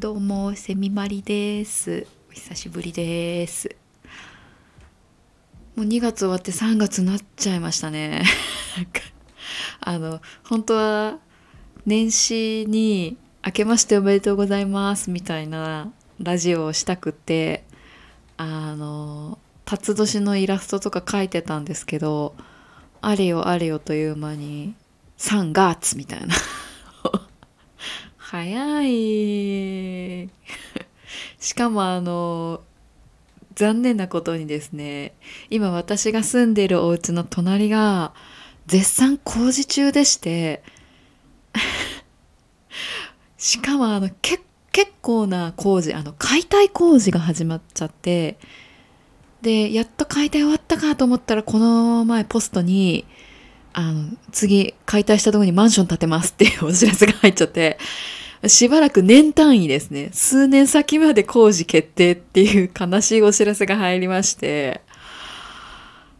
[0.00, 2.06] どうもセミマリです。
[2.30, 3.76] お久しぶりです。
[5.76, 8.22] もう2月終わって3月になっちゃいましたね。
[9.80, 11.18] あの本当は
[11.84, 17.64] 年始に「明けましておめでとうございます」みたいなラジオをしたくて
[18.38, 22.34] あの辰年のイラストとか書いてたんですけど
[23.02, 24.74] あれよあれよという間に
[25.18, 26.34] 3月みたいな。
[28.30, 30.30] 早い。
[31.40, 32.62] しかもあの
[33.56, 35.14] 残念なことにですね
[35.50, 38.14] 今私が住んでいるお家の隣が
[38.68, 40.62] 絶賛工事中でして
[43.36, 44.44] しかもあの結
[45.02, 48.38] 構な工事あの解体工事が始まっちゃって
[49.42, 53.06] でやっと解体終わったかと思ったらこの前ポストに
[53.72, 57.76] あの次解体したとこにマンション建てますっていうお知らせが入っちゃって
[58.46, 60.10] しばらく年単位ですね。
[60.12, 64.80] 数年先まで工事決定っていう悲しいお知らせが入りまして、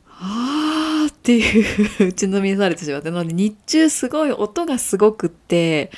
[0.07, 5.91] あーっていう打ちのみされてしまって、なので日中すごい音がすごくって、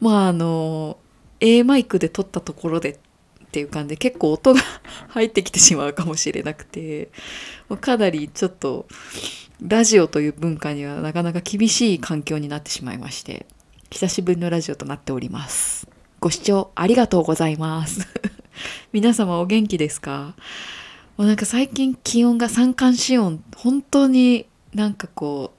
[0.00, 0.98] まああの、
[1.40, 2.98] A マイクで撮ったところで。
[3.48, 3.96] っていう感じで。
[3.96, 4.60] 結構音が
[5.08, 7.08] 入ってきてしまうかもしれなくて、
[7.80, 8.86] かなりちょっと
[9.62, 13.46] ラジオという文化にはなかなか厳しい環境になってしまいまして、
[13.90, 15.88] 久しぶりのラジオとなっております。
[16.20, 18.06] ご視聴ありがとうございます。
[18.92, 20.34] 皆様お元気ですか？
[21.16, 25.52] もうなんか最近気温が三寒四温、本当になんかこ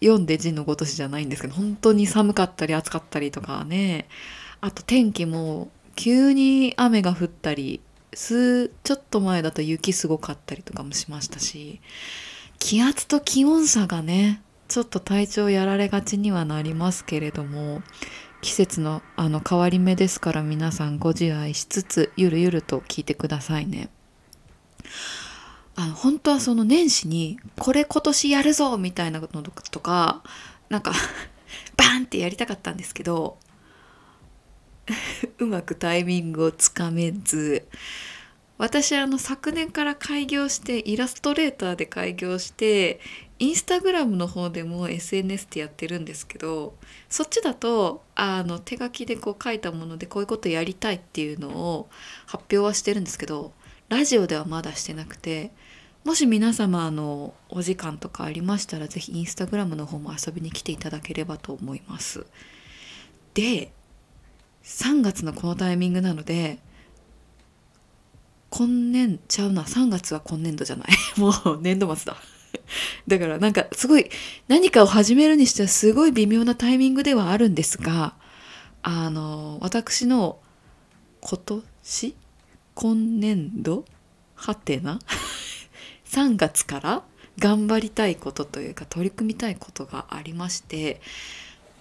[0.00, 4.06] う、読んで字のごとしじゃないんですけど、本当に寒かったり暑かったりとかね、
[4.60, 7.80] あと天気も急に雨が降ったり、
[8.14, 11.80] すちょっと前だと雪すごかったりとかもしましたし、
[12.58, 14.42] 気圧と気温差がね、
[14.72, 17.82] ちょっと体調やられがちにはなりますけれども
[18.40, 23.90] 季節のあの変わり目ですから皆さんご自愛しつつゆるゆると聞いてくださいね。
[25.76, 30.22] あの本当はその年始にこれ今年やるぞみたいなのとか
[30.70, 30.92] なんか
[31.76, 33.36] バーンってやりたかったんですけど
[35.36, 37.68] うまくタイミングをつかめず
[38.56, 43.00] 私あの昨年から開業してイラストレーターで開業して
[43.42, 46.74] インスタグラムの方でも SNS ってやってるんですけど
[47.08, 51.88] そっちだとあの手書きでこう書いたものでこういうことやりたいっていうのを
[52.26, 53.50] 発表はしてるんですけど
[53.88, 55.50] ラジオではまだしてなくて
[56.04, 62.24] もし皆様のお時間とかありましたら是非インスタグラムの方も遊びに来ていただければと思います。
[63.34, 63.72] で
[64.62, 66.60] 3月のこのタイミングなので
[68.50, 70.88] 今年ちゃうな3月は今年度じゃない
[71.18, 72.16] もう年度末だ
[73.08, 74.10] だからなんかすごい
[74.48, 78.14] 何かを始めるにしてはすごい微妙なタイミングではあるんですが
[78.82, 80.38] あの私の
[81.20, 82.14] 今年？
[82.74, 83.84] 今年度？
[84.34, 84.98] はてな？
[86.06, 87.02] 3月から
[87.38, 91.00] 頑張りたいことというか取り組みたいことがありまして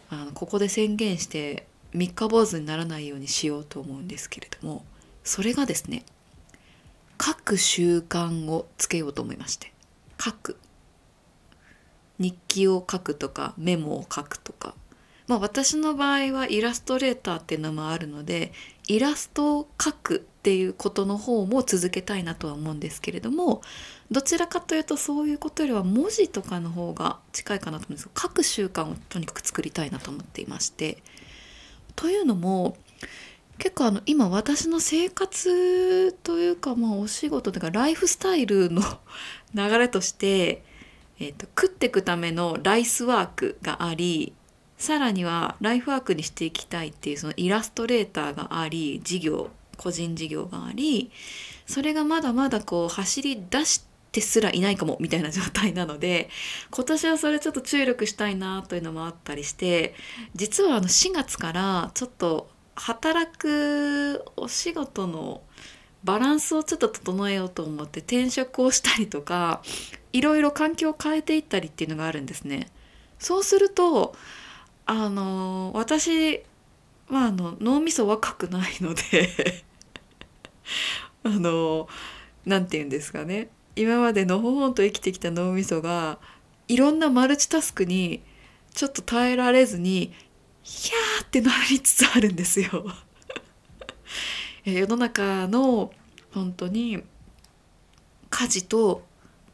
[0.10, 4.86] あのここで宣言して三日坊主にならないようにしようと思うんですけれども
[5.24, 6.06] それがですね
[7.22, 9.72] 書く習慣をつけようと思いまして。
[10.24, 10.58] 書く
[12.22, 14.76] 日記を書くとかメモを書くとか。
[15.28, 18.52] まあ私の場合はイラストレーターっていうのもあるので
[18.88, 23.62] イラストを描くっていうことの方も続けたいなとは思うんですけれども
[24.10, 28.10] どちらかというとそういうことよりは文字とかの方が近いかなと思うんです。
[28.10, 31.02] けど書く習慣をとにかく作りたいなと思っていまして。
[31.96, 32.78] というのも
[33.58, 38.82] 結構あの今私の生活というかまあお仕事というかライフスタイルの
[39.54, 40.64] 流れとして
[41.22, 44.34] えーと、食っていくためのライスワークがあり
[44.78, 51.12] さらにはライフワークにしていきたいっていうそのイラストレーターがあり事業個人事業があり
[51.68, 56.30] それがまだまだこう走り出してすらいないかもみたいな状態なので
[56.72, 59.94] 今年はそれちょっと注力したいなというのもあったりして
[60.34, 65.42] 実はあの4月からちょっと働くお仕事の
[66.04, 69.62] バランスをちょっと整えようと思って転職をしたりとか
[70.14, 72.68] いろいろ環境を変えていったりっていうのがあるんですね。
[73.20, 74.16] そうすると
[74.86, 76.42] あの私
[77.08, 79.64] まああの脳みそ若くないので
[81.24, 81.88] あの
[82.46, 86.20] 何て言うんですかね今までのほほんと生きてきた脳みそが
[86.68, 88.22] いろんなマルチタスクに
[88.74, 90.14] ちょっと耐えられずに
[90.64, 92.86] ヒャーってなりつつあるんですよ。
[94.64, 95.92] 世の中の
[96.32, 97.04] 本当に
[98.30, 99.04] 家事と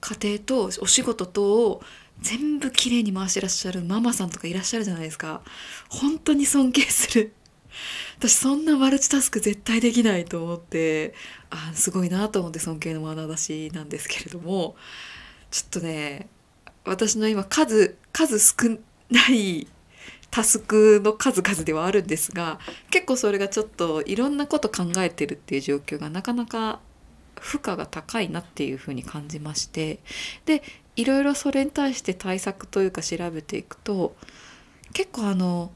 [0.01, 1.81] 家庭とお仕事とを
[2.19, 5.41] 全部きれいに回してらっしゃるママさんとかいらっしゃるじゃないですか。
[5.89, 7.33] 本当に尊敬する。
[8.17, 11.13] 私そんなマルチタスク絶対できないと思って
[11.51, 14.75] あすごいなと思って尊敬の眼差しなんですけれども。
[15.51, 16.29] ちょっとね
[16.85, 18.77] 私の今数数少
[19.09, 19.67] ない
[20.29, 22.59] タスクの数々ではあるんですが
[22.91, 26.79] 結構それがちょっといろんなこと考えてるっていう状況がなかなか
[27.41, 29.99] 負荷が高いなっていうふうに感じまして
[30.45, 30.63] で
[30.95, 34.15] いろいろそれに対して対策というか調べていくと
[34.93, 35.71] 結構あの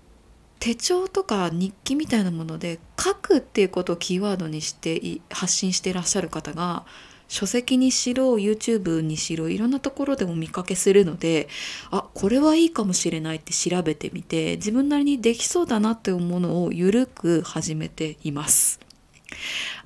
[0.60, 6.86] 手帳とか日記みたいなもので書くっていうことをキーワードにして発信してらっしゃる方が
[7.28, 11.48] 書籍にしろ YouTube にしろいろんなところでも見かけするので
[11.90, 18.80] あこれはいいかもしれないって調べてみて自分なりにできそうだなって思うものをゆるく始めています。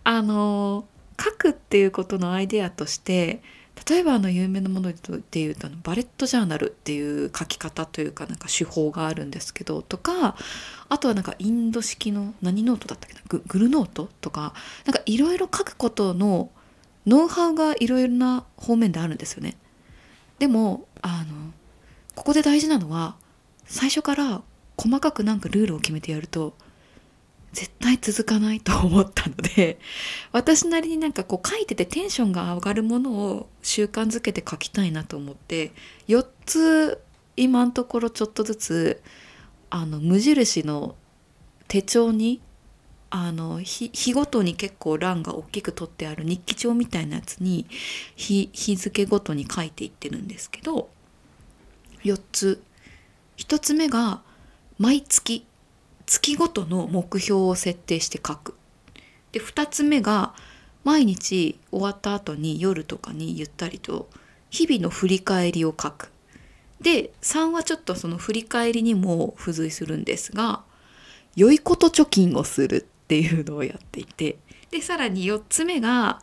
[0.04, 0.88] あの
[1.26, 3.42] 書くっていうことのアイデアとして
[3.90, 4.94] 例えばあの有名なもの
[5.32, 10.36] でいうとバレットジャーナルっていう書き方というかなんか手法があるんですけどとか
[10.88, 14.54] あとはなんかインド式の何ノートだったっけなググルノートとか
[14.86, 16.50] なんかいろいろ書くことの
[17.06, 19.58] ノウハウがいろいろな方面であるんですよね。
[20.40, 21.52] でもあの
[22.16, 23.16] ここで大事なのは
[23.66, 24.42] 最初から
[24.78, 26.56] 細かくなんかルールを決めてやると
[27.56, 29.80] 絶対続かないと思ったので
[30.34, 35.72] 私なりになんかこう書いててテンションが上がるものを習慣づけて書きたいなと思って
[36.10, 37.02] 4つ
[37.38, 39.02] 今のところちょっとずつ
[39.70, 40.96] あの無印の
[41.70, 42.42] 手帳に
[43.10, 47.66] あの日ごとに結構欄が大きく取ってある日記帳みたいなやつに
[48.18, 50.90] 日日付ごとに書いていってるんですけど
[52.04, 52.62] 4つ。
[53.38, 54.22] 1つ目が
[54.78, 55.46] 毎月
[56.06, 58.56] 月ごとの目標を設定して書く。
[59.32, 60.34] で2つ目が
[60.84, 64.08] 毎日終わった後に夜とかにゆったりと
[64.50, 66.12] 日々の振り返りを書く。
[66.80, 70.62] で3はちょっとその振り返りにも付随するんですが
[71.36, 74.38] 良いこと貯金をするっていうのをやっていて。
[74.72, 76.22] でさらに4つ目が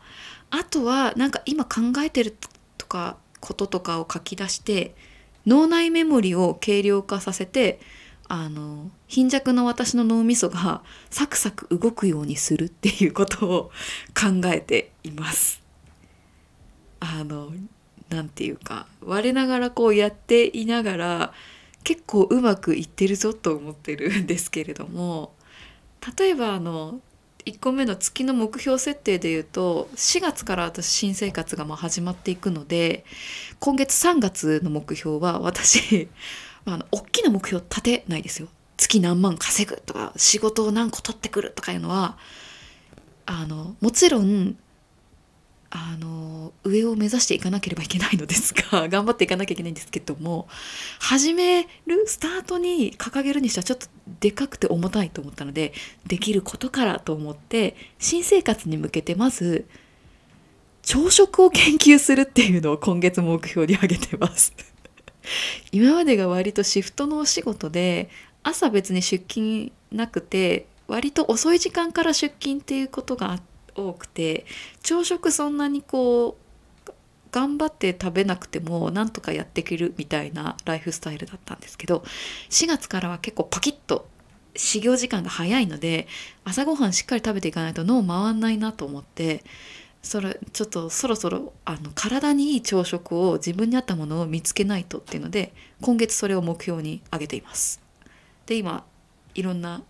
[0.51, 2.35] あとはなんか今考えてる
[2.77, 4.95] とかこととかを書き出して
[5.45, 7.79] 脳内メモリを軽量化させて
[8.27, 13.71] あの貧弱の私の脳みそが サクサク動くようにするっていうことを
[14.13, 15.61] 考えています。
[16.99, 17.51] あの
[18.09, 21.33] なんていうか我ながらこうやっていながら
[21.83, 25.33] 結構うまくいってるぞと思ってるんですけれども
[26.17, 27.01] 例えばあの
[27.45, 33.03] 1個目の月の目標設定で言うと4月から私新生活がま始まっていくので
[33.59, 36.07] 今月3月の目標は私
[36.65, 42.17] あの大きな目標立てないですよ月何万稼ぐとか仕事を何個取ってくるとかいうのは
[43.25, 44.57] あのもちろん
[45.75, 50.47] あの上を目指していかなければいけないのですが 頑張っていかなきゃいけないんですけども
[50.99, 53.87] 始めるスタートに掲げるにしてはちょっと
[54.19, 55.73] でかくて重たいと思ったので
[56.05, 59.65] できることからと思って新生活に向けてまず
[60.83, 64.53] 朝食を研究するっていうのを今月目標に挙げてます。
[65.71, 68.09] 今までが割とシフトのお仕事で
[68.43, 73.39] 朝別に出勤なくて割と遅い時間から出勤っていうことが。
[73.75, 74.45] 多くて
[74.81, 76.91] 朝食そんなにこう
[77.31, 82.03] 頑張って食べなくてもなんとかやっていけるみたいなライフスタイルだったんですけど
[82.49, 84.07] 4月からは結構パキッと
[84.55, 86.07] 始業時間が早いので
[86.43, 89.43] 朝ごはんしっかり食べていかないと脳回んないなと思って
[90.03, 97.81] それちょっとそろそろあの体にいい朝食を自分に合ったものを見つけないとっていうので今月それを目標に挙げています。
[98.45, 98.85] で今
[99.33, 99.81] いろんな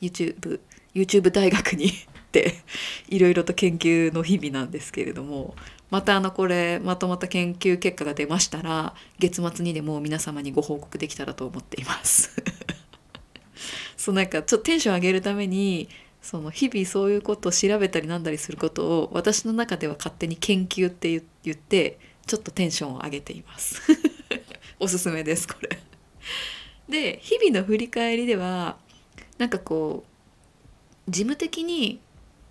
[0.00, 0.60] YouTube
[0.94, 1.90] YouTube 大学にっ
[2.32, 2.56] て
[3.08, 5.54] いろいろと研究の日々なんですけれども
[5.90, 12.30] またあのこれまとまった研究結果が出ましたら月末にでも皆様にご報告できたらと思っています
[13.96, 15.88] そうなんかちょっとテンション上げるために
[16.22, 23.82] その日々そういうことを調べたりなんだりすることを私の中では勝手に研究って言ってちょっとテンションを上げています
[24.78, 25.78] おすすめですこれ
[26.88, 28.78] で日々の振り返りでは
[29.38, 30.04] なんかこ
[31.08, 32.00] う事務的に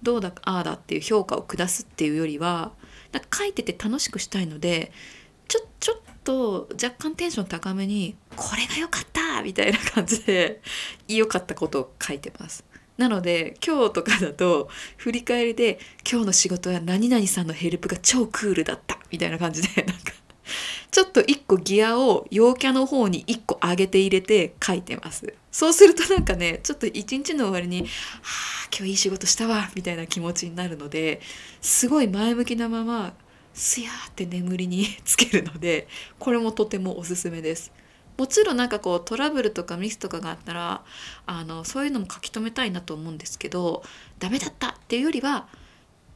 [0.04, 2.74] どうだああだっていう評価を下すっていうよりは
[3.14, 4.92] なんか書いてて楽しくしたいので
[5.48, 10.62] ちょちょっと若干テンション高めに「これが良かった!」みたいな感じで
[11.08, 12.66] 良かったことを書いてます。
[13.02, 15.80] なので今日とかだと振り返りで
[16.10, 20.14] 「今日の仕事は何々さんのヘルプが超クールだった」みたいな感じで なんか
[20.92, 25.34] ちょっと一個ギアを陽キャの方に一個上げて入れて書いてます。
[25.52, 27.88] そうするとなんかね、ちょっと一日の終わりに、は
[28.66, 31.22] あ、今日いい仕事したわ、みたいな気持ちになるので、
[31.62, 33.14] すごい前向きなまま、
[33.54, 35.88] すやーって眠りにつけるので、
[36.20, 37.72] これもとてもおすすめです。
[38.22, 40.84] もちろんなんかこうトラブルとかミスとかがあったら
[41.26, 43.82] あのそういうのも書き留めたいなと思うんですけど
[44.20, 45.48] ダメだったっていうよりは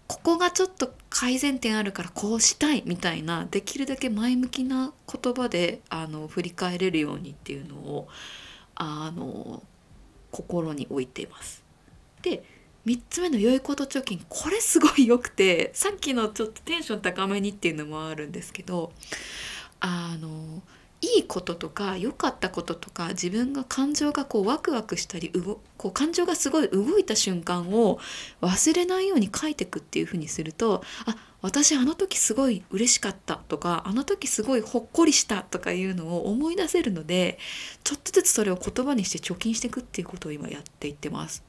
[0.05, 8.07] ここがちょっと改善点あるからこうしたいみたいなできるだけ前向きな言葉であの振り返れるようにっていうのを
[8.75, 9.63] あの
[10.29, 11.63] 心に置いています。
[12.21, 12.43] で
[12.85, 18.91] 3つ目の良いこと貯金これすごい良くてさっきのちょっとテンション高めにっていうのもあるんですけど
[19.79, 20.54] あの
[21.15, 25.31] いいこととか良かったこととか自分が感情がこうワクワクしたり
[25.77, 27.99] こう感情がすごい動いた瞬間を
[28.41, 37.37] 忘れないように書いていくっていうふうにするとあ私あの時すごい嬉しかったとかあの時すごいほっこりしたとかいうのを思い出せるので
[37.83, 41.43] ちょっとずつそれを言葉にして貯金していくっていうことを今やっていってます。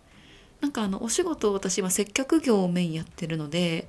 [0.60, 3.88] なんかあのお仕事を私は接客業をメインやってるので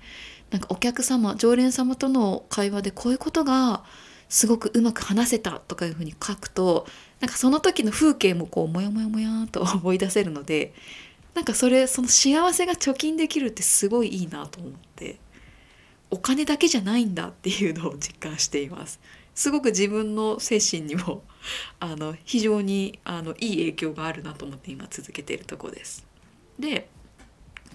[0.52, 3.84] なんかお客様常連様との会話でこういうことが
[4.30, 6.86] すごくうまく話せたとかいうふうに書くと
[7.20, 10.74] なんかその時の風景もこうモヤモヤモヤと思い出せるので
[11.34, 15.18] なんかそれその幸せが貯金できるってすごいいいなと思って
[16.10, 19.00] お金だけじゃないんだっていうのを実感しています。
[19.36, 21.22] すごく自分の精神にも
[21.80, 26.06] あの非常にあのいい影響があるなと思って今続けているとこです。
[26.58, 26.90] で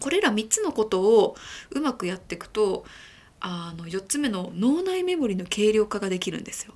[0.00, 1.36] これら3つのことを
[1.70, 2.84] うまくやっていくと
[3.42, 6.74] あの4つ目の脳内メモリの軽量化ができるんですよ。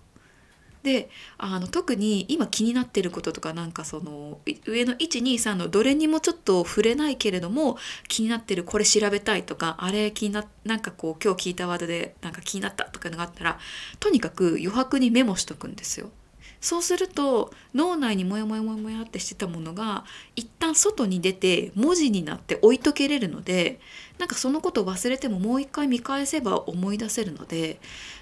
[0.82, 13.58] であの特に今気になってることとかなんかその上の123のどれにもちょっと触れないけれども気になってるこれ調べたいとかあれ気にななんかこう今日聞いたワードでなんか気になったとかのがあったら
[13.98, 16.10] とにかく余白にメモしとくんですよ。
[16.66, 20.04] そうすると脳内にモヤモヤモヤモヤってしてたものが
[20.34, 23.78] 一旦外に出て文字になって置いとけれるので
[24.18, 27.78] なんかそのことを忘れてももう一回見返せば思い出せるので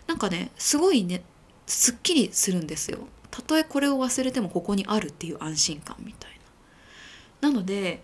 [0.07, 1.23] なんかねすごいね
[1.67, 2.99] すっきりするんですよ。
[3.31, 6.39] たとえこれを忘れてもここにあるっていう安心感みたい
[7.41, 7.49] な。
[7.49, 8.03] なので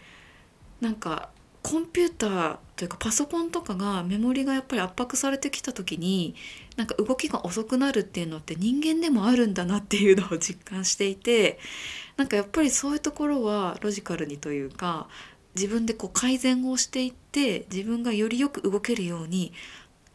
[0.80, 1.28] なんか
[1.62, 6.34] コンピューターというかパソコンとかがメモリがやっぱり圧迫されてきた時に
[6.80, 11.58] なんか動きが遅くなるっていうのって人間でもあるんだなっていうのを実感していて
[12.16, 15.06] なんかやっぱりそういうところはロジカルにというか
[15.54, 19.52] 自分でこう改善をしていって自分がよりよく動けるように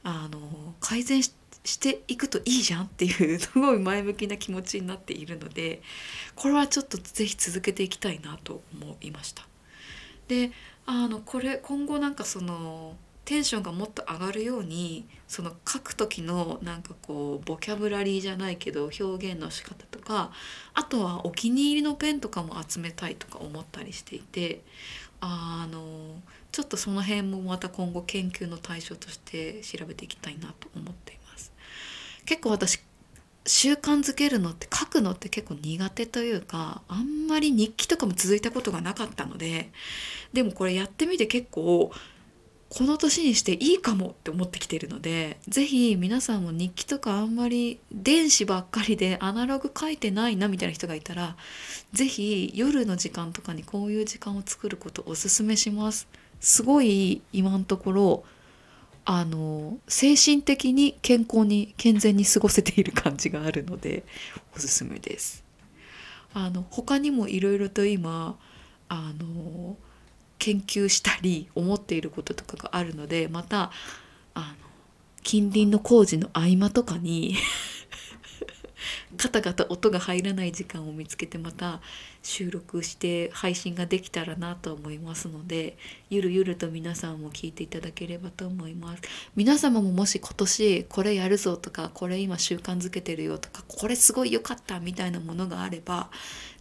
[0.01, 1.31] あの改善し
[1.79, 5.83] ていくといいじゃんっていうすごい前向きな気持ちになっているので
[6.33, 9.47] これはちょっと是非続けていきたいなと思いました。
[10.27, 10.51] で
[10.87, 20.31] あのこれ今後なんかそのテンションがもっと上がるようにその書く時のなんかこうボキャブラリーじゃないけど表現の仕方とか
[20.73, 24.61] あとはお気に入りのペンとかも集めたいとか思ったりしていて
[25.21, 31.51] あのちょっとその辺もまた今後研究の対象として調べていきたいなと思っています。
[32.25, 32.79] 結構私
[33.47, 39.69] 習慣づけるのって書くのって結構苦手というかあんまり日記とかも続いたことがなかったので
[40.33, 41.91] でもこれやってみて結構
[42.77, 51.37] この年にしていいかもって思ってきてるので是非皆さんも日記とかあんまり電子ばっかりでアナログ書いてないなみたいな人がいたら
[51.93, 56.09] 是非夜の時間とかにこういう時間を作ることをおすすめします。
[56.41, 58.23] すごい今のところ
[59.05, 64.03] あの精神的に健康に健全に過ごせている感じがあるので
[64.53, 65.45] おすすめです。
[66.33, 68.37] あの他にもいろいろと今
[68.89, 69.77] あの
[70.39, 73.71] 研究したり思っていることとかがあるのでまた
[74.33, 74.45] あの
[75.23, 77.35] 近隣の工事の合間とかに
[79.17, 81.81] カタカタ音が入らない時間を見つけてまた
[82.21, 85.77] 収録して配信ができたらなと思いますので
[86.09, 89.03] ゆるゆると皆さんも聞いていただければと思います。
[89.35, 96.09] 皆様ももし今年これやるぞとかこれ今習慣づけてるよとかこれすごい良かったみたいなものがあれば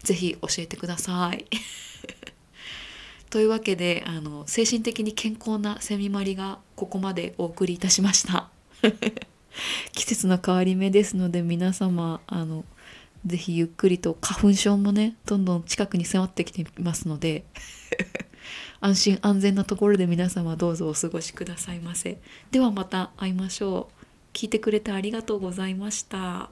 [0.02, 1.44] 是非教えてください。
[3.34, 8.48] というわけであの精神的に健康なセミマリがここまでお送りいたしました。
[9.90, 12.64] 季節の変わり目ですので皆様あの
[13.26, 17.44] ぜひゆっくりと花粉症もねどんどん近くに迫ってきていますので
[18.78, 22.20] 安心安全なところで皆様どうぞお過ごしくださいませ。
[22.52, 24.04] ではまた会いましょう。
[24.32, 26.50] 聞いてくれてありがとうございました。